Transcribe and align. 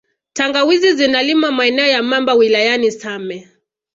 Tangawizi 0.33 0.93
zinalimwa 0.93 1.51
maeneo 1.51 1.87
ya 1.87 2.03
Mamba 2.03 2.33
wilayani 2.33 2.91
same 2.91 3.47